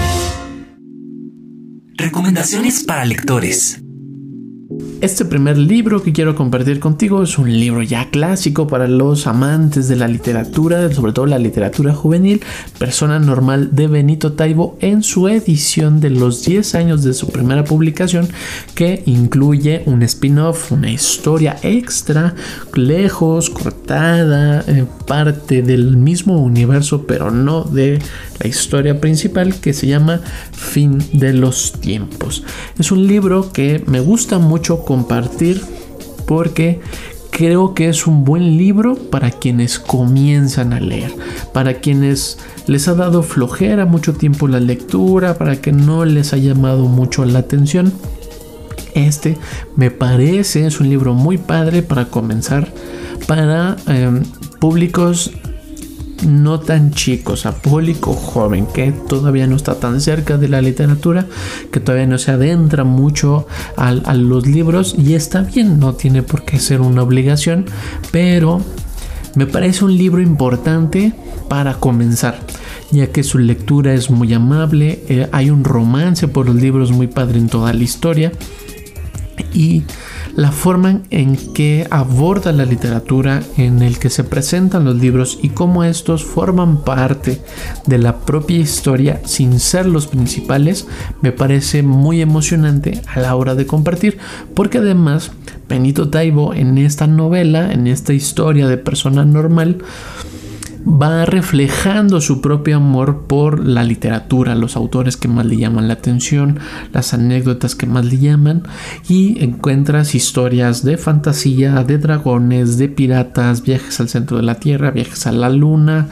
[1.98, 3.82] Recomendaciones para lectores.
[5.00, 9.88] Este primer libro que quiero compartir contigo es un libro ya clásico para los amantes
[9.88, 12.42] de la literatura, sobre todo la literatura juvenil,
[12.80, 17.64] Persona Normal de Benito Taibo en su edición de los 10 años de su primera
[17.64, 18.28] publicación
[18.74, 22.34] que incluye un spin-off, una historia extra,
[22.74, 28.00] lejos, cortada, eh, parte del mismo universo pero no de
[28.40, 30.22] la historia principal que se llama
[30.52, 32.44] Fin de los Tiempos.
[32.78, 35.62] Es un libro que me gusta mucho compartir
[36.26, 36.80] porque
[37.32, 41.14] creo que es un buen libro para quienes comienzan a leer,
[41.54, 46.38] para quienes les ha dado flojera mucho tiempo la lectura, para que no les ha
[46.38, 47.94] llamado mucho la atención.
[48.96, 49.38] Este
[49.76, 52.74] me parece es un libro muy padre para comenzar
[53.28, 54.24] para em,
[54.60, 55.32] públicos
[56.26, 61.28] no tan chicos, a público joven que todavía no está tan cerca de la literatura,
[61.72, 66.44] que todavía no se adentra mucho a, los libros y está bien, no tiene por
[66.44, 67.66] qué ser una obligación,
[68.12, 68.62] pero
[69.36, 71.14] me parece un libro importante
[71.48, 72.40] para comenzar
[72.92, 77.08] ya que su lectura es muy amable, eh, hay un romance por los libros muy
[77.08, 78.32] padre en toda la historia
[79.54, 79.84] y
[80.36, 85.50] la forma en que aborda la literatura, en el que se presentan los libros y
[85.50, 87.42] cómo estos forman parte
[87.86, 90.88] de la propia historia sin ser los principales,
[91.22, 94.20] me parece muy emocionante a la hora de compartir,
[94.54, 95.32] porque además
[95.68, 99.80] Benito Taibo en esta novela, en esta historia de persona normal,
[100.88, 105.96] va reflejando su propio amor por la literatura, los autores que más le llaman la
[105.96, 106.60] atención,
[106.94, 108.64] las anécdotas que más le llaman
[109.10, 114.92] y encuentras historias de fantasía, de dragones, de piratas, viajes al centro de la Tierra,
[114.92, 116.08] viajes a la Luna,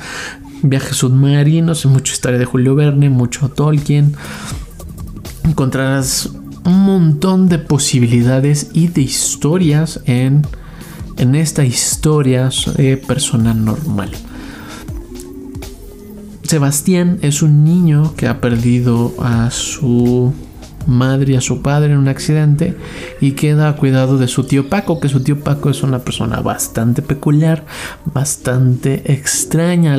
[0.61, 4.13] viajes submarinos, mucha historia de Julio Verne, mucho Tolkien.
[5.45, 6.31] Encontrarás
[6.65, 10.45] un montón de posibilidades y de historias en,
[11.17, 14.11] en esta historia de persona normal.
[16.47, 20.33] Sebastián es un niño que ha perdido a su
[20.85, 22.77] madre y a su padre en un accidente
[23.19, 26.41] y queda a cuidado de su tío Paco, que su tío Paco es una persona
[26.41, 27.65] bastante peculiar,
[28.05, 29.95] bastante extraña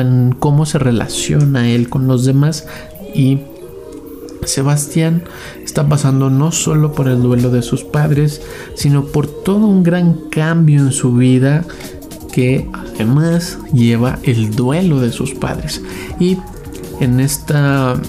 [0.00, 2.66] en cómo se relaciona él con los demás
[3.14, 3.40] y
[4.44, 5.24] Sebastián
[5.62, 8.40] está pasando no solo por el duelo de sus padres,
[8.74, 11.64] sino por todo un gran cambio en su vida
[12.32, 15.82] que además lleva el duelo de sus padres.
[16.18, 16.38] Y
[17.00, 18.00] en esta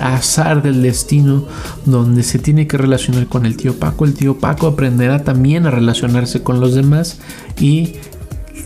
[0.00, 1.44] azar del destino
[1.86, 5.70] donde se tiene que relacionar con el tío Paco, el tío Paco aprenderá también a
[5.70, 7.18] relacionarse con los demás
[7.60, 7.94] y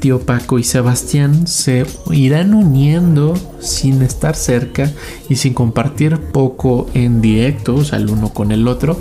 [0.01, 4.91] tío Paco y Sebastián se irán uniendo sin estar cerca
[5.29, 8.99] y sin compartir poco en directo, o sea, el uno con el otro,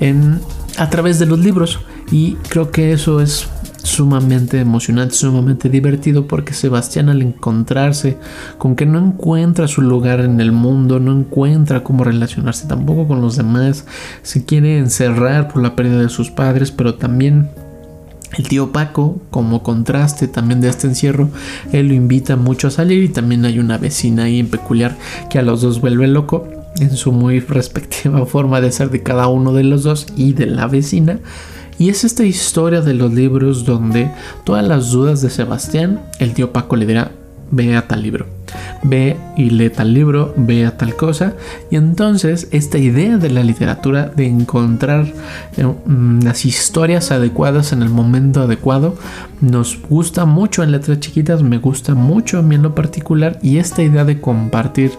[0.00, 0.40] en,
[0.78, 1.80] a través de los libros.
[2.10, 3.48] Y creo que eso es
[3.86, 8.16] sumamente emocionante, sumamente divertido porque Sebastián al encontrarse
[8.58, 13.20] con que no encuentra su lugar en el mundo, no encuentra cómo relacionarse tampoco con
[13.20, 13.86] los demás,
[14.22, 17.48] se quiere encerrar por la pérdida de sus padres, pero también
[18.36, 21.30] el tío Paco, como contraste también de este encierro,
[21.72, 24.96] él lo invita mucho a salir y también hay una vecina ahí en peculiar
[25.30, 26.48] que a los dos vuelve loco
[26.80, 30.46] en su muy respectiva forma de ser de cada uno de los dos y de
[30.46, 31.20] la vecina.
[31.78, 34.10] Y es esta historia de los libros donde
[34.44, 37.10] todas las dudas de Sebastián, el tío Paco le dirá,
[37.50, 38.26] ve a tal libro,
[38.82, 41.34] ve y lee tal libro, ve a tal cosa.
[41.70, 45.06] Y entonces esta idea de la literatura de encontrar
[45.56, 48.96] eh, mm, las historias adecuadas en el momento adecuado
[49.40, 53.58] nos gusta mucho en letras chiquitas, me gusta mucho a mí en lo particular y
[53.58, 54.92] esta idea de compartir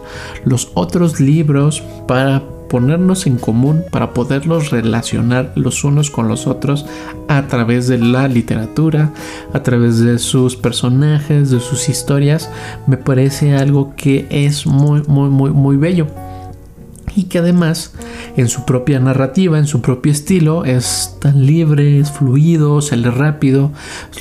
[0.44, 6.86] los otros libros para ponernos en común para poderlos relacionar los unos con los otros
[7.28, 9.12] a través de la literatura,
[9.52, 12.50] a través de sus personajes, de sus historias,
[12.86, 16.06] me parece algo que es muy, muy, muy, muy bello
[17.14, 17.92] y que además
[18.36, 23.72] en su propia narrativa, en su propio estilo, es tan libre, es fluido, sale rápido.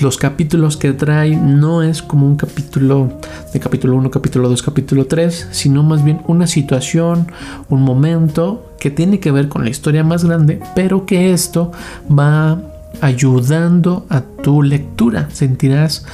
[0.01, 3.19] Los capítulos que trae no es como un capítulo
[3.53, 7.27] de capítulo 1, capítulo 2, capítulo 3, sino más bien una situación,
[7.69, 11.71] un momento que tiene que ver con la historia más grande, pero que esto
[12.07, 12.59] va
[13.01, 15.29] ayudando a tu lectura.
[15.31, 16.05] Sentirás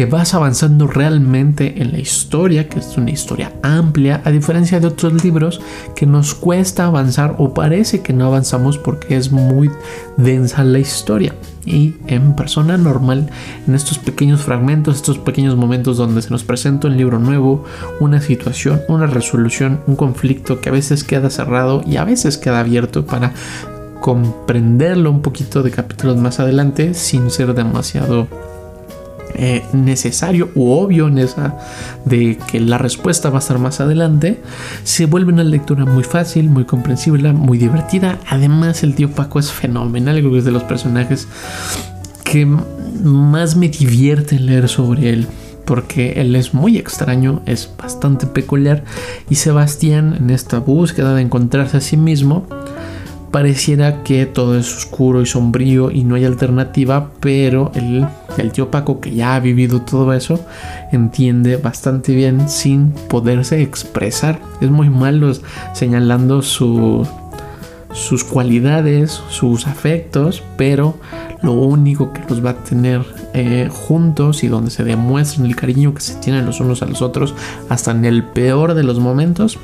[0.00, 4.86] que vas avanzando realmente en la historia, que es una historia amplia, a diferencia de
[4.86, 5.60] otros libros
[5.94, 9.70] que nos cuesta avanzar o parece que no avanzamos porque es muy
[10.16, 11.34] densa la historia.
[11.66, 13.28] Y en persona normal,
[13.68, 17.66] en estos pequeños fragmentos, estos pequeños momentos donde se nos presenta un libro nuevo,
[18.00, 22.60] una situación, una resolución, un conflicto que a veces queda cerrado y a veces queda
[22.60, 23.34] abierto para
[24.00, 28.28] comprenderlo un poquito de capítulos más adelante sin ser demasiado
[29.42, 31.56] eh, necesario u obvio en esa
[32.04, 34.42] de que la respuesta va a estar más adelante,
[34.84, 38.18] se vuelve una lectura muy fácil, muy comprensible, muy divertida.
[38.28, 41.26] Además, el tío Paco es fenomenal, creo que es de los personajes
[42.22, 42.44] que
[43.02, 45.26] más me divierte leer sobre él.
[45.64, 48.84] Porque él es muy extraño, es bastante peculiar.
[49.30, 52.46] Y Sebastián, en esta búsqueda de encontrarse a sí mismo,
[53.30, 57.72] pareciera que todo es oscuro y sombrío y no hay alternativa, pero
[58.40, 60.44] el, tío Paco, que ya ha vivido todo eso,
[60.92, 64.40] entiende bastante bien sin poderse expresar.
[64.60, 65.32] Es muy malo
[65.74, 67.08] señalando sus
[68.24, 70.96] cualidades, sus afectos, pero
[71.42, 75.94] lo único que los va a tener eh, juntos y donde se demuestran el cariño
[75.94, 77.34] que se tienen los unos a los otros,
[77.68, 79.58] hasta en el peor de los momentos,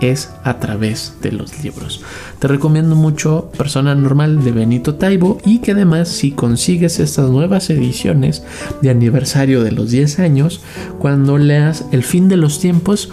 [0.00, 2.02] es a través de los libros.
[2.38, 7.68] Te recomiendo mucho Persona Normal de Benito Taibo y que además si consigues estas nuevas
[7.68, 8.42] ediciones
[8.80, 10.62] de aniversario de los 10 años,
[10.98, 13.10] cuando leas El fin de los tiempos,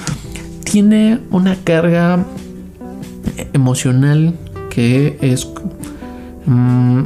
[0.63, 2.25] tiene una carga
[3.53, 4.33] emocional
[4.69, 5.47] que es
[6.45, 7.03] mm,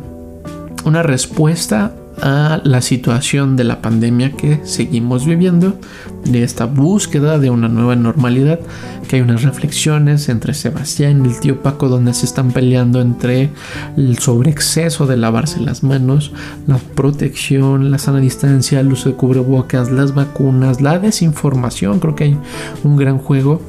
[0.86, 5.80] una respuesta a la situación de la pandemia que seguimos viviendo,
[6.25, 8.60] de esta búsqueda de una nueva normalidad,
[9.08, 13.50] que hay unas reflexiones entre Sebastián y el tío Paco donde se están peleando entre
[13.98, 16.32] el sobreexceso de lavarse las manos,
[16.67, 22.24] la protección, la sana distancia, el uso de cubrebocas, las vacunas, la desinformación, creo que
[22.25, 22.38] hay
[22.84, 23.62] un gran juego.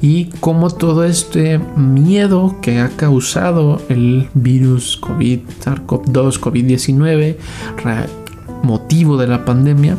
[0.00, 7.36] Y cómo todo este miedo que ha causado el virus COVID, SARS-CoV-2, COVID-19,
[8.62, 9.96] motivo de la pandemia,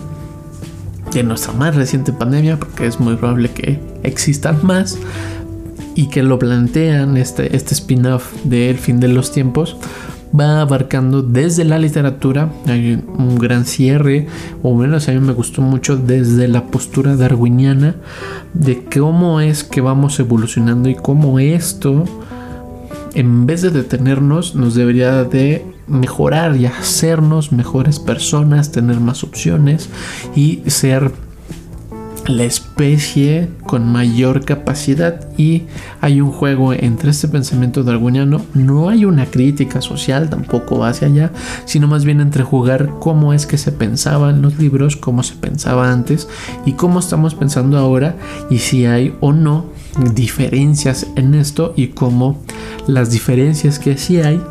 [1.14, 4.98] de nuestra más reciente pandemia, porque es muy probable que existan más,
[5.96, 9.78] y que lo plantean este, este spin-off del fin de los tiempos,
[10.38, 14.28] va abarcando desde la literatura, hay un gran cierre,
[14.62, 17.96] o menos a mí me gustó mucho desde la postura darwiniana,
[18.54, 22.06] de cómo es que vamos evolucionando y cómo esto,
[23.14, 29.90] en vez de detenernos, nos debería de mejorar y hacernos mejores personas, tener más opciones
[30.36, 31.12] y ser
[32.30, 35.28] la especie con mayor capacidad.
[35.38, 35.64] Y
[36.00, 38.42] hay un juego entre este pensamiento darwiniano.
[38.54, 41.32] No hay una crítica social tampoco hacia allá
[41.66, 45.36] sino más bien entre jugar cómo es que se pensaba en los libros cómo se
[45.36, 46.28] pensaba antes
[46.66, 48.16] y cómo estamos pensando ahora
[48.50, 49.66] y si hay o no
[50.14, 52.38] diferencias en esto y cómo
[52.88, 54.42] las diferencias que sí hay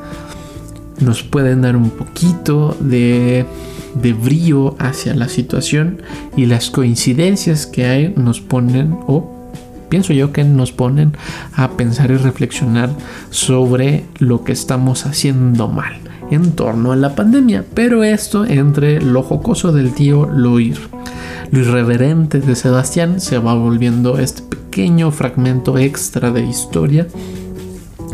[1.00, 3.47] nos pueden dar un poquito de
[3.95, 6.02] de brío hacia la situación
[6.37, 9.35] y las coincidencias que hay nos ponen o
[9.88, 11.12] pienso yo que nos ponen
[11.55, 12.90] a pensar y reflexionar
[13.31, 15.95] sobre lo que estamos haciendo mal
[16.31, 17.64] en torno a la pandemia.
[17.75, 24.19] Pero esto entre lo jocoso del tío, lo, lo irreverente de Sebastián, se va volviendo
[24.19, 27.07] este pequeño fragmento extra de historia.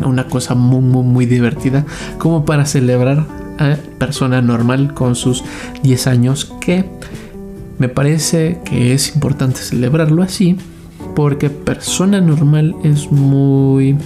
[0.03, 1.85] Una cosa muy, muy, muy divertida,
[2.17, 3.25] como para celebrar
[3.59, 5.43] a persona normal con sus
[5.83, 6.85] 10 años, que
[7.77, 10.57] me parece que es importante celebrarlo así,
[11.15, 13.97] porque persona normal es muy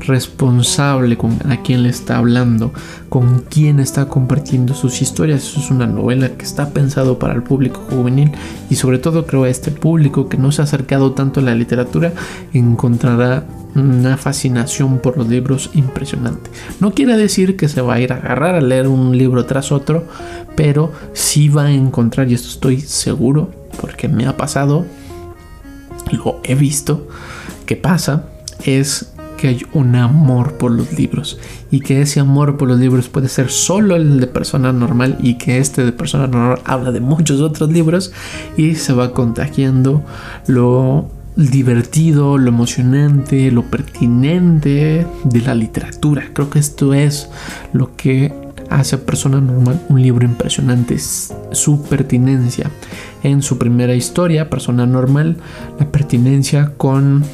[0.00, 2.72] responsable con a quién le está hablando,
[3.08, 5.56] con quién está compartiendo sus historias.
[5.56, 8.32] Es una novela que está pensado para el público juvenil
[8.68, 11.54] y sobre todo creo a este público que no se ha acercado tanto a la
[11.54, 12.12] literatura
[12.52, 13.44] encontrará
[13.74, 16.50] una fascinación por los libros impresionante.
[16.80, 19.72] No quiere decir que se va a ir a agarrar a leer un libro tras
[19.72, 20.06] otro,
[20.56, 24.86] pero sí va a encontrar, y esto estoy seguro, porque me ha pasado,
[26.12, 27.08] lo he visto,
[27.66, 28.24] que pasa,
[28.64, 29.09] es
[29.40, 31.38] que hay un amor por los libros
[31.70, 35.34] y que ese amor por los libros puede ser solo el de persona normal y
[35.34, 38.12] que este de persona normal habla de muchos otros libros
[38.58, 40.04] y se va contagiando
[40.46, 46.24] lo divertido, lo emocionante, lo pertinente de la literatura.
[46.34, 47.30] Creo que esto es
[47.72, 48.34] lo que
[48.68, 52.70] hace a persona normal un libro impresionante, su pertinencia
[53.22, 55.38] en su primera historia, persona normal,
[55.78, 57.24] la pertinencia con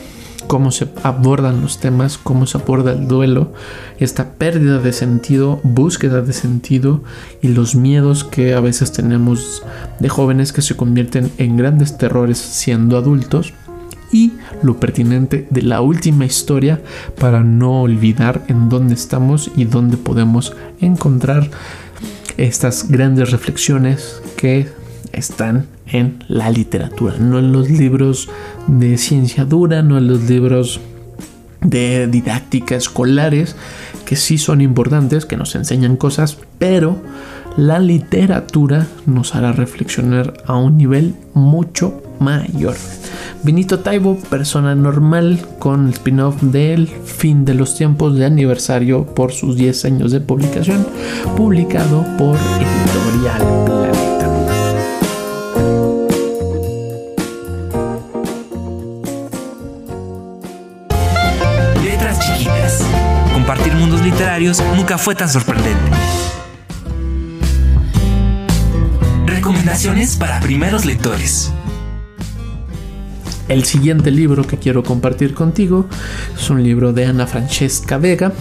[0.47, 3.53] cómo se abordan los temas, cómo se aborda el duelo,
[3.99, 7.03] esta pérdida de sentido, búsqueda de sentido
[7.43, 9.62] y los miedos que a veces tenemos
[10.00, 13.53] de jóvenes que se convierten en grandes terrores siendo adultos
[14.12, 16.81] y lo pertinente de la última historia
[17.19, 21.50] para no olvidar en dónde estamos y dónde podemos encontrar
[22.37, 24.69] estas grandes reflexiones que
[25.16, 28.28] están en la literatura, no en los libros
[28.66, 30.80] de ciencia dura, no en los libros
[31.61, 33.56] de didáctica escolares,
[34.04, 36.96] que sí son importantes, que nos enseñan cosas, pero
[37.56, 42.76] la literatura nos hará reflexionar a un nivel mucho mayor.
[43.42, 49.32] Benito Taibo, persona normal, con el spin-off del fin de los tiempos de aniversario por
[49.32, 50.87] sus 10 años de publicación,
[51.37, 54.15] publicado por Editorial Planeta.
[64.55, 65.91] Nunca fue tan sorprendente.
[69.26, 71.50] Recomendaciones para primeros lectores.
[73.49, 75.87] El siguiente libro que quiero compartir contigo
[76.37, 78.33] es un libro de Ana Francesca Vega,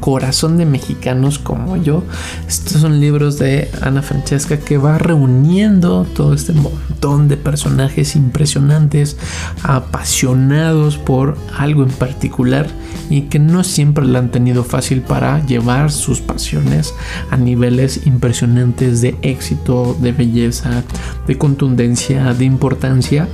[0.00, 2.02] Corazón de Mexicanos como yo.
[2.46, 9.16] Estos son libros de Ana Francesca que va reuniendo todo este montón de personajes impresionantes,
[9.62, 12.68] apasionados por algo en particular
[13.08, 16.94] y que no siempre la han tenido fácil para llevar sus pasiones
[17.30, 20.82] a niveles impresionantes de éxito, de belleza,
[21.26, 23.28] de contundencia, de importancia.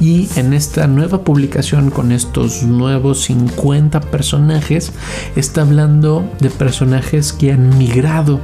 [0.00, 4.92] Y en esta nueva publicación con estos nuevos 50 personajes
[5.36, 8.40] está hablando de personajes que han migrado,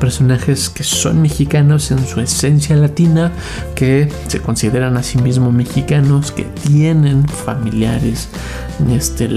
[0.00, 3.32] personajes que son mexicanos en su esencia latina,
[3.74, 8.28] que se consideran a sí mismos mexicanos, que tienen familiares
[8.90, 9.28] este,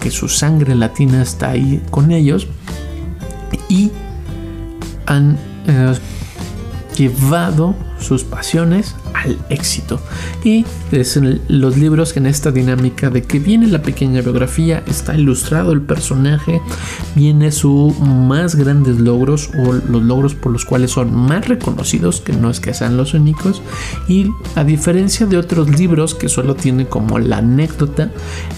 [0.00, 2.46] que su sangre latina está ahí con ellos
[3.68, 3.90] y
[5.06, 5.94] han eh,
[6.98, 10.00] llevado sus pasiones al éxito.
[10.44, 15.14] Y es los libros que en esta dinámica de que viene la pequeña biografía, está
[15.14, 16.60] ilustrado el personaje,
[17.14, 22.32] viene sus más grandes logros o los logros por los cuales son más reconocidos, que
[22.32, 23.62] no es que sean los únicos.
[24.08, 28.10] Y a diferencia de otros libros que solo tiene como la anécdota,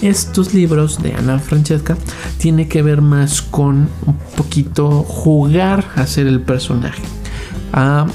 [0.02, 1.96] estos libros de Ana Francesca
[2.38, 7.02] tiene que ver más con un poquito jugar a ser el personaje.
[7.72, 8.06] A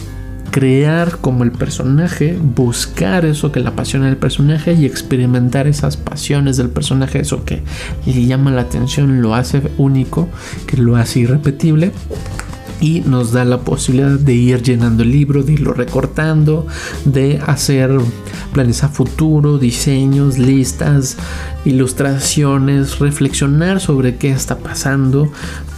[0.56, 6.56] crear como el personaje, buscar eso que le apasiona el personaje y experimentar esas pasiones
[6.56, 7.62] del personaje, eso que
[8.06, 10.30] le llama la atención, lo hace único,
[10.66, 11.92] que lo hace irrepetible
[12.80, 16.66] y nos da la posibilidad de ir llenando el libro, de irlo recortando,
[17.04, 17.92] de hacer
[18.54, 21.18] planes a futuro, diseños, listas,
[21.66, 25.30] ilustraciones, reflexionar sobre qué está pasando,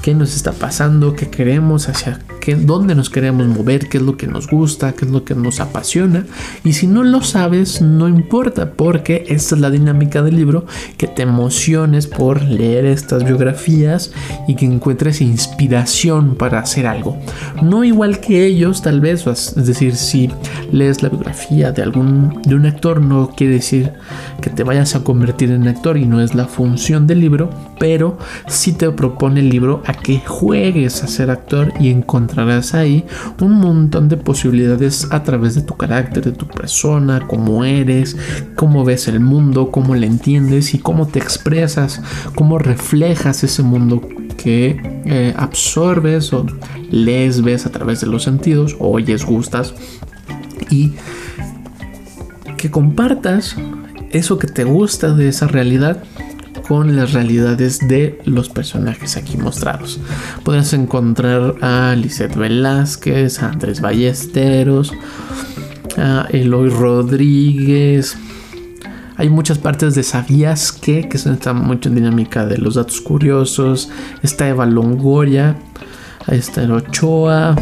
[0.08, 4.16] qué nos está pasando, qué queremos, hacia qué, dónde nos queremos mover, qué es lo
[4.16, 6.26] que nos gusta, qué es lo que nos apasiona.
[6.64, 11.08] Y si no lo sabes, no importa, porque esta es la dinámica del libro, que
[11.08, 14.14] te emociones por leer estas biografías
[14.48, 17.18] y que encuentres inspiración para hacer algo.
[17.62, 20.32] No igual que ellos, tal vez, es decir, si
[20.72, 23.92] lees la biografía de algún de un actor, no quiere decir
[24.42, 28.18] que te vayas a convertir en actor y no es la función del libro, pero
[28.48, 33.06] sí te propone el libro a que juegues a ser actor y encontrarás ahí
[33.42, 38.18] un montón de posibilidades a través de tu carácter, de tu persona, cómo eres,
[38.56, 42.02] cómo ves el mundo, cómo le entiendes y cómo te expresas,
[42.36, 44.02] cómo reflejas ese mundo
[44.38, 46.46] que eh, absorbes o
[46.90, 49.74] lees, ves a través de los sentidos, oyes, gustas
[50.70, 50.94] y
[52.58, 53.56] que compartas
[54.12, 56.04] eso que te gusta de esa realidad
[56.68, 60.00] con las realidades de los personajes aquí mostrados.
[60.44, 64.92] Podrás encontrar a Lisette Velázquez, a Andrés Ballesteros,
[65.98, 68.18] a Eloy Rodríguez.
[69.16, 73.90] Hay muchas partes de Sabías que, que está mucho en dinámica de los datos curiosos.
[74.22, 75.56] Está Eva Longoria,
[76.28, 77.56] está el Ochoa,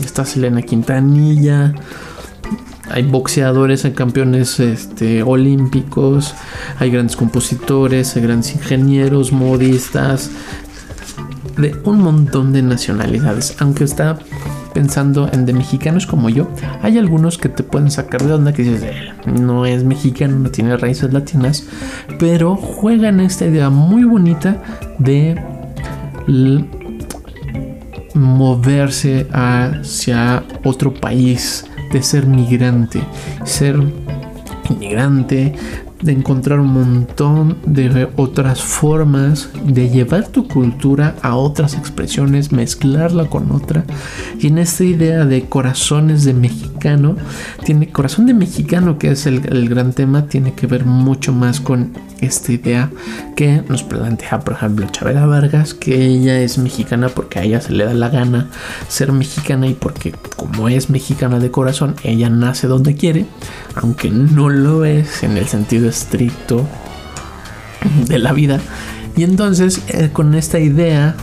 [0.00, 1.74] está Selena Quintanilla
[2.90, 6.34] hay boxeadores, hay campeones este, olímpicos,
[6.78, 10.30] hay grandes compositores, hay grandes ingenieros, modistas,
[11.56, 13.56] de un montón de nacionalidades.
[13.60, 14.18] Aunque está
[14.72, 16.48] pensando en de mexicanos como yo,
[16.82, 18.94] hay algunos que te pueden sacar de onda que dices,
[19.26, 21.64] no es mexicano, no tiene raíces latinas,
[22.18, 24.62] pero juegan esta idea muy bonita
[24.98, 25.40] de
[28.14, 33.00] moverse hacia otro país de ser migrante.
[33.44, 33.76] Ser
[34.70, 35.54] inmigrante,
[36.02, 43.26] de encontrar un montón de otras formas de llevar tu cultura a otras expresiones, mezclarla
[43.26, 43.84] con otra.
[44.38, 47.16] Y en esta idea de corazones de mexicano,
[47.64, 51.60] tiene corazón de mexicano, que es el, el gran tema, tiene que ver mucho más
[51.60, 52.90] con esta idea
[53.38, 57.70] que nos plantea, por ejemplo, Chabela Vargas, que ella es mexicana porque a ella se
[57.70, 58.48] le da la gana
[58.88, 63.26] ser mexicana y porque como es mexicana de corazón, ella nace donde quiere,
[63.76, 66.66] aunque no lo es en el sentido estricto
[68.08, 68.58] de la vida.
[69.16, 71.14] Y entonces, eh, con esta idea,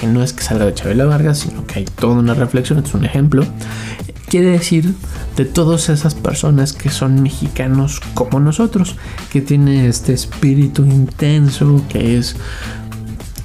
[0.00, 2.92] que no es que salga de Chabela Vargas, sino que hay toda una reflexión, es
[2.92, 3.44] un ejemplo,
[4.28, 4.94] quiere decir
[5.40, 8.96] de todas esas personas que son mexicanos como nosotros,
[9.32, 12.36] que tiene este espíritu intenso, que es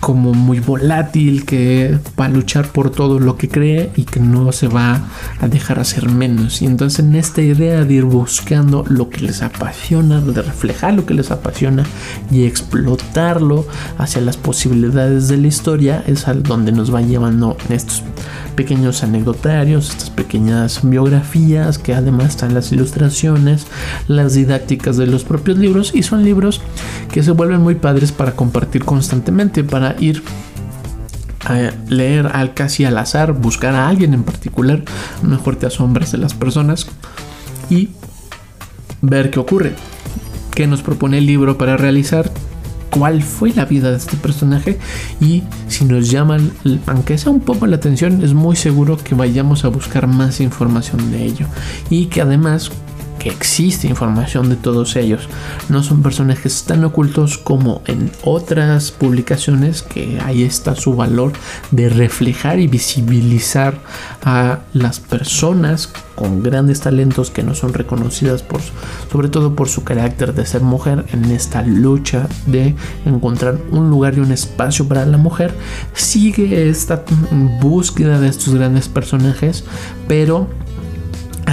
[0.01, 4.51] como muy volátil, que va a luchar por todo lo que cree y que no
[4.51, 5.05] se va
[5.39, 6.61] a dejar hacer menos.
[6.61, 11.05] Y entonces en esta idea de ir buscando lo que les apasiona, de reflejar lo
[11.05, 11.85] que les apasiona
[12.29, 13.65] y explotarlo
[13.97, 18.03] hacia las posibilidades de la historia, es al donde nos van llevando estos
[18.55, 23.67] pequeños anecdotarios, estas pequeñas biografías que además están las ilustraciones,
[24.07, 26.61] las didácticas de los propios libros y son libros
[27.11, 30.23] que se vuelven muy padres para compartir constantemente, para ir
[31.45, 34.83] a leer al casi al azar, buscar a alguien en particular,
[35.21, 36.87] mejor te asombras de las personas
[37.69, 37.89] y
[39.01, 39.75] ver qué ocurre,
[40.53, 42.31] qué nos propone el libro para realizar,
[42.97, 44.79] cuál fue la vida de este personaje
[45.19, 46.51] y si nos llaman,
[46.87, 51.11] aunque sea un poco la atención, es muy seguro que vayamos a buscar más información
[51.11, 51.47] de ello.
[51.89, 52.71] Y que además
[53.25, 55.27] existe información de todos ellos.
[55.69, 61.33] No son personajes tan ocultos como en otras publicaciones que ahí está su valor
[61.71, 63.79] de reflejar y visibilizar
[64.23, 68.61] a las personas con grandes talentos que no son reconocidas por
[69.11, 74.15] sobre todo por su carácter de ser mujer en esta lucha de encontrar un lugar
[74.15, 75.53] y un espacio para la mujer
[75.93, 77.03] sigue esta
[77.59, 79.65] búsqueda de estos grandes personajes
[80.07, 80.47] pero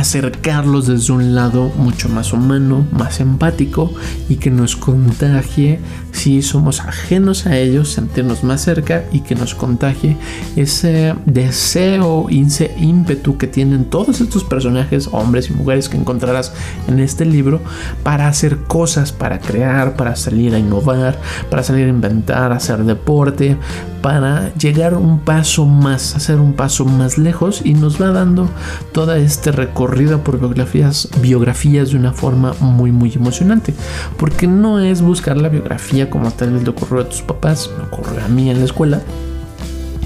[0.02, 3.92] acercarlos desde un lado mucho más humano, más empático
[4.28, 5.78] y que nos contagie
[6.10, 10.16] si somos ajenos a ellos, sentirnos más cerca y que nos contagie
[10.56, 16.52] ese deseo, ese ímpetu que tienen todos estos personajes, hombres y mujeres que encontrarás
[16.88, 17.60] en este libro
[18.02, 23.56] para hacer cosas, para crear, para salir a innovar, para salir a inventar, hacer deporte,
[24.02, 28.48] para llegar un paso más, hacer un paso más lejos y nos va dando
[28.92, 29.91] todo este recorrido
[30.24, 33.74] por biografías, biografías de una forma muy muy emocionante,
[34.16, 37.84] porque no es buscar la biografía como tal vez le ocurrió a tus papás, me
[37.84, 39.02] ocurrió a mí en la escuela,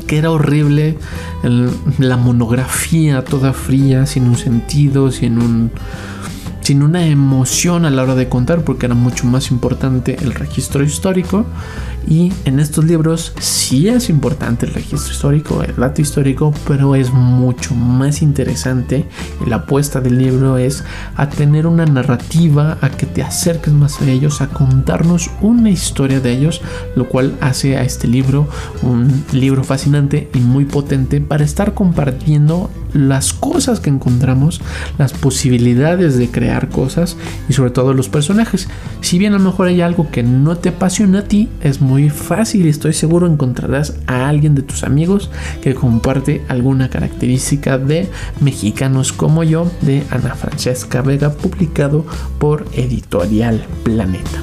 [0.06, 0.98] que era horrible
[1.98, 5.70] la monografía toda fría, sin un sentido, sin un
[6.62, 10.82] sin una emoción a la hora de contar, porque era mucho más importante el registro
[10.82, 11.46] histórico
[12.06, 17.12] Y en estos libros sí es importante el registro histórico, el dato histórico, pero es
[17.12, 19.06] mucho más interesante.
[19.46, 20.84] La apuesta del libro es
[21.16, 26.20] a tener una narrativa, a que te acerques más a ellos, a contarnos una historia
[26.20, 26.60] de ellos,
[26.94, 28.48] lo cual hace a este libro
[28.82, 34.60] un libro fascinante y muy potente para estar compartiendo las cosas que encontramos,
[34.98, 37.16] las posibilidades de crear cosas
[37.48, 38.68] y sobre todo los personajes.
[39.00, 41.95] Si bien a lo mejor hay algo que no te apasiona a ti, es muy
[42.10, 45.30] fácil y estoy seguro encontrarás a alguien de tus amigos
[45.62, 48.08] que comparte alguna característica de
[48.40, 52.04] mexicanos como yo de Ana Francesca Vega publicado
[52.38, 54.42] por Editorial Planeta.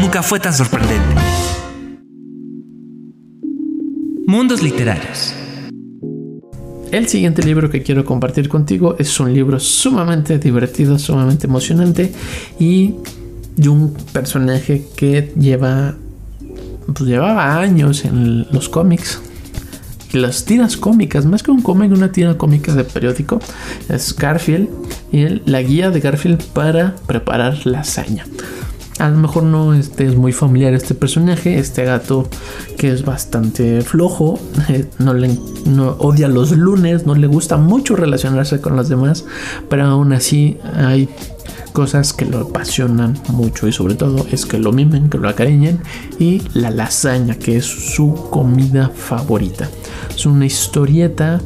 [0.00, 1.19] nunca fue tan sorprendente.
[4.30, 5.34] Mundos literarios.
[6.92, 12.12] El siguiente libro que quiero compartir contigo es un libro sumamente divertido, sumamente emocionante
[12.56, 12.94] y
[13.56, 15.96] de un personaje que lleva
[16.86, 19.20] pues llevaba años en los cómics.
[20.12, 23.40] Las tiras cómicas, más que un cómic, una tira cómica de periódico,
[23.88, 24.68] es Garfield
[25.10, 28.24] y la guía de Garfield para preparar la hazaña.
[29.00, 32.28] A lo mejor no este es muy familiar este personaje, este gato
[32.76, 34.38] que es bastante flojo,
[34.98, 35.38] no le
[35.98, 39.24] odia los lunes, no le gusta mucho relacionarse con los demás,
[39.70, 41.08] pero aún así hay
[41.72, 45.80] cosas que lo apasionan mucho y sobre todo es que lo mimen, que lo acariñen
[46.18, 49.68] y la lasaña que es su comida favorita.
[50.14, 51.40] Es una historieta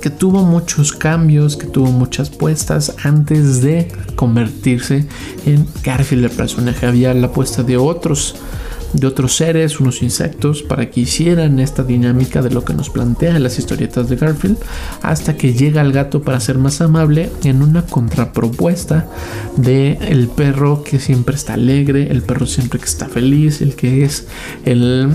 [0.00, 5.06] que tuvo muchos cambios, que tuvo muchas puestas antes de convertirse
[5.46, 6.86] en Garfield el personaje.
[6.86, 8.36] Había la apuesta de otros
[8.92, 13.38] de otros seres, unos insectos, para que hicieran esta dinámica de lo que nos plantea
[13.38, 14.58] las historietas de Garfield,
[15.02, 19.08] hasta que llega el gato para ser más amable en una contrapropuesta
[19.56, 24.04] de el perro que siempre está alegre, el perro siempre que está feliz, el que
[24.04, 24.26] es
[24.64, 25.10] el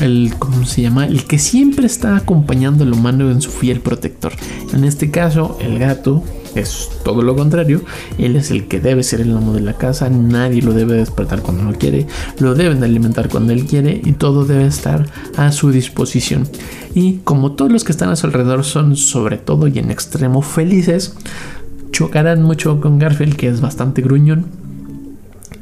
[0.00, 1.06] el, ¿cómo se llama?
[1.06, 4.32] El que siempre está acompañando al humano en su fiel protector.
[4.72, 7.82] En este caso, el gato es todo lo contrario.
[8.18, 10.08] Él es el que debe ser el amo de la casa.
[10.10, 12.06] Nadie lo debe despertar cuando no quiere.
[12.38, 14.00] Lo deben alimentar cuando él quiere.
[14.04, 16.48] Y todo debe estar a su disposición.
[16.94, 20.42] Y como todos los que están a su alrededor son sobre todo y en extremo
[20.42, 21.14] felices,
[21.90, 24.61] chocarán mucho con Garfield, que es bastante gruñón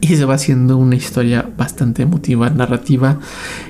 [0.01, 3.19] y se va haciendo una historia bastante emotiva, narrativa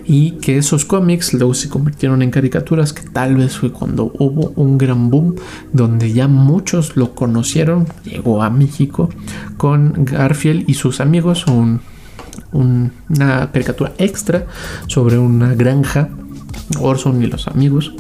[0.05, 4.53] y que esos cómics luego se convirtieron en caricaturas que tal vez fue cuando hubo
[4.57, 5.35] un gran boom
[5.73, 9.09] donde ya muchos lo conocieron, llegó a México
[9.57, 11.47] con Garfield y sus amigos,
[12.53, 14.47] una caricatura extra
[14.87, 16.11] sobre una granja,
[16.81, 17.95] Orson y los amigos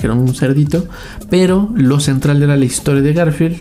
[0.00, 0.86] que era un cerdito,
[1.28, 3.60] pero lo central era la historia de Garfield,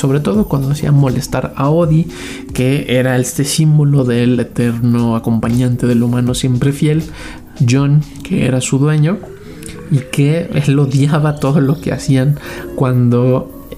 [0.00, 2.06] sobre todo cuando hacía molestar a Odie,
[2.54, 7.02] que era este símbolo del eterno acompañante del humano siempre fiel,
[7.68, 9.18] John, que era su dueño,
[9.90, 12.38] y que él odiaba todo lo que hacían
[12.76, 13.68] cuando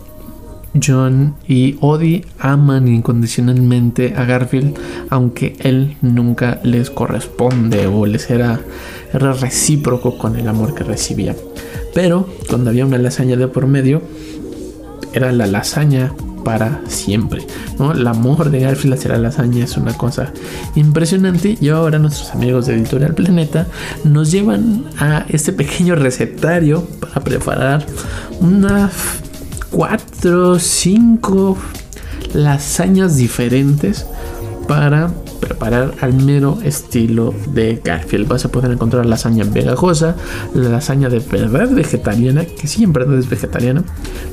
[0.80, 4.78] John y Odie aman incondicionalmente a Garfield,
[5.10, 8.60] aunque él nunca les corresponde o les era,
[9.12, 11.34] era recíproco con el amor que recibía.
[11.92, 14.02] Pero cuando había una lasaña de por medio,
[15.14, 16.12] era la lasaña
[16.44, 17.46] para siempre.
[17.78, 17.92] ¿no?
[17.92, 20.32] El amor de Garfield hacia la lasaña es una cosa
[20.74, 21.56] impresionante.
[21.60, 23.66] Y ahora nuestros amigos de Editorial Planeta
[24.04, 27.86] nos llevan a este pequeño recetario para preparar
[28.40, 28.92] unas
[29.70, 31.56] 4 5
[32.34, 34.06] lasañas diferentes
[34.68, 35.10] para
[35.42, 38.28] preparar al mero estilo de Garfield.
[38.28, 40.14] Vas a poder encontrar lasaña pegajosa,
[40.54, 43.82] la lasaña de verdad vegetariana, que siempre es vegetariana,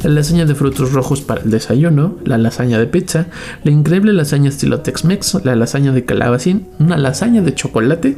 [0.04, 3.26] la lasaña de frutos rojos para el desayuno, la lasaña de pizza,
[3.63, 8.15] la increíble lasaña estilo Tex-Mex, la lasaña de calabacín, una lasaña de chocolate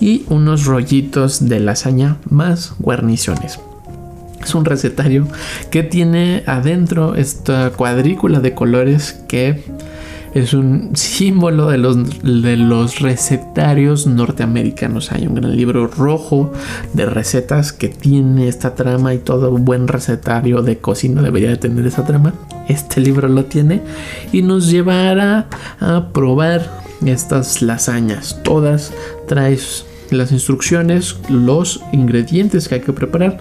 [0.00, 3.58] y unos rollitos de lasaña más guarniciones.
[4.40, 5.26] Es un recetario
[5.70, 9.64] que tiene adentro esta cuadrícula de colores que
[10.34, 15.12] es un símbolo de los, de los recetarios norteamericanos.
[15.12, 16.52] Hay un gran libro rojo
[16.92, 21.86] de recetas que tiene esta trama y todo buen recetario de cocina debería de tener
[21.86, 22.34] esa trama.
[22.68, 23.82] Este libro lo tiene
[24.32, 25.48] y nos llevará
[25.80, 28.40] a probar estas lasañas.
[28.44, 28.92] Todas
[29.26, 33.38] traes las instrucciones, los ingredientes que hay que preparar,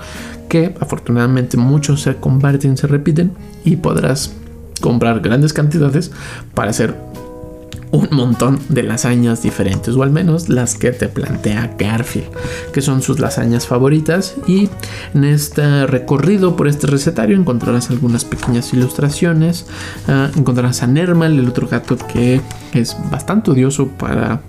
[0.47, 3.31] que afortunadamente muchos se comparten, se repiten
[3.63, 4.33] y podrás
[4.79, 6.11] comprar grandes cantidades
[6.53, 6.95] para hacer
[7.91, 12.27] un montón de lasañas diferentes, o al menos las que te plantea Garfield,
[12.71, 14.35] que son sus lasañas favoritas.
[14.47, 14.69] Y
[15.13, 19.65] en este recorrido por este recetario encontrarás algunas pequeñas ilustraciones.
[20.07, 22.41] Ah, encontrarás a Nermal, el otro gato que
[22.73, 24.41] es bastante odioso para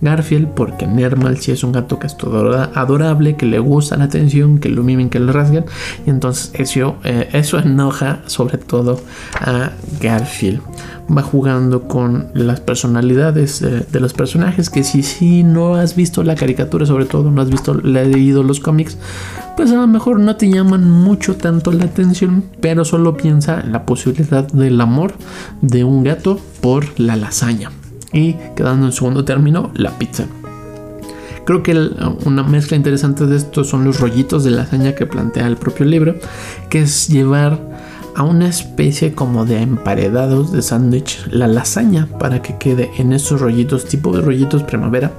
[0.00, 4.04] Garfield, porque Nermal sí es un gato que es todo adorable, que le gusta la
[4.04, 5.64] atención, que lo mimen, que lo rasgan.
[6.06, 9.00] Y entonces eso, eh, eso enoja sobre todo
[9.40, 10.60] a Garfield.
[11.14, 16.34] Va jugando con las personalidades de los personajes, que si, si no has visto la
[16.34, 18.96] caricatura, sobre todo no has visto, leído los cómics,
[19.56, 23.72] pues a lo mejor no te llaman mucho tanto la atención, pero solo piensa en
[23.72, 25.14] la posibilidad del amor
[25.60, 27.70] de un gato por la lasaña
[28.14, 30.24] y quedando en segundo término la pizza.
[31.44, 31.90] Creo que
[32.24, 36.14] una mezcla interesante de esto son los rollitos de lasaña que plantea el propio libro,
[36.70, 37.58] que es llevar
[38.14, 43.40] a una especie como de emparedados de sándwich la lasaña para que quede en esos
[43.40, 45.12] rollitos tipo de rollitos primavera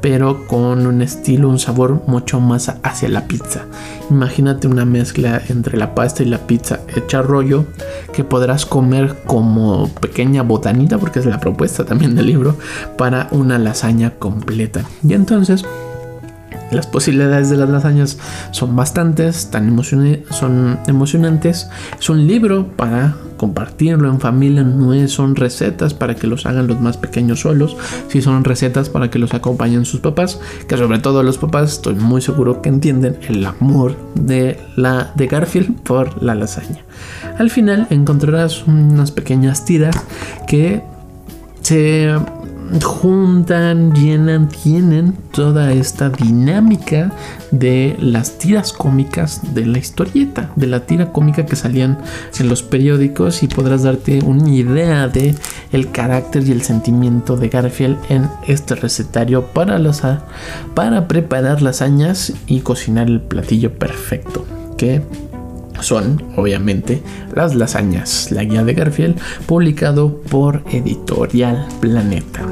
[0.00, 3.66] pero con un estilo, un sabor mucho más hacia la pizza.
[4.10, 7.66] Imagínate una mezcla entre la pasta y la pizza hecha rollo
[8.18, 12.56] que podrás comer como pequeña botanita, porque es la propuesta también del libro,
[12.96, 14.82] para una lasaña completa.
[15.04, 15.64] Y entonces
[16.72, 18.18] las posibilidades de las lasañas
[18.50, 21.70] son bastantes, tan son emocionantes.
[21.96, 26.78] Es un libro para compartirlo en familia, no son recetas para que los hagan los
[26.80, 31.22] más pequeños solos, si son recetas para que los acompañen sus papás, que sobre todo
[31.22, 36.34] los papás estoy muy seguro que entienden el amor de la de Garfield por la
[36.34, 36.84] lasaña.
[37.38, 39.96] Al final encontrarás unas pequeñas tiras
[40.46, 40.82] que
[41.62, 42.14] se
[42.82, 47.12] juntan, llenan, tienen toda esta dinámica
[47.50, 51.98] de las tiras cómicas de la historieta, de la tira cómica que salían
[52.38, 55.34] en los periódicos y podrás darte una idea de
[55.72, 59.98] el carácter y el sentimiento de Garfield en este recetario para las
[60.74, 64.46] para preparar lasañas y cocinar el platillo perfecto
[65.80, 67.02] son, obviamente,
[67.34, 72.46] las lasañas, la guía de Garfield, publicado por Editorial Planeta.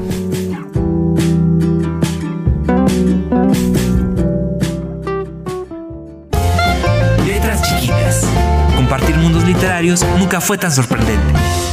[7.25, 8.27] Letras chiquitas.
[8.75, 11.66] Compartir mundos literarios nunca fue tan sorprendente.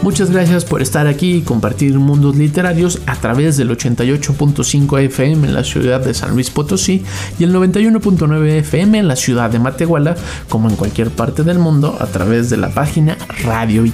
[0.00, 5.54] Muchas gracias por estar aquí y compartir mundos literarios a través del 88.5 FM en
[5.54, 7.04] la ciudad de San Luis Potosí
[7.38, 10.14] y el 91.9 FM en la ciudad de Matehuala,
[10.48, 13.90] como en cualquier parte del mundo a través de la página radio y